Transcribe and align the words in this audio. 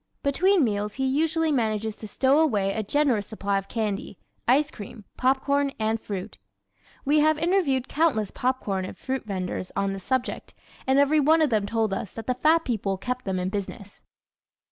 Between 0.23 0.63
meals 0.63 0.95
he 0.95 1.05
usually 1.05 1.51
manages 1.51 1.95
to 1.97 2.07
stow 2.07 2.39
away 2.39 2.73
a 2.73 2.81
generous 2.81 3.27
supply 3.27 3.59
of 3.59 3.67
candy, 3.67 4.17
ice 4.47 4.71
cream, 4.71 5.05
popcorn 5.15 5.73
and 5.77 6.01
fruit. 6.01 6.39
We 7.05 7.19
have 7.19 7.37
interviewed 7.37 7.87
countless 7.87 8.31
popcorn 8.31 8.83
and 8.83 8.97
fruit 8.97 9.27
vendors 9.27 9.71
on 9.75 9.93
this 9.93 10.03
subject 10.03 10.55
and 10.87 10.97
every 10.97 11.19
one 11.19 11.43
of 11.43 11.51
them 11.51 11.67
told 11.67 11.93
us 11.93 12.13
that 12.13 12.25
the 12.25 12.33
fat 12.33 12.65
people 12.65 12.97
kept 12.97 13.25
them 13.25 13.37
in 13.37 13.49
business. 13.49 14.01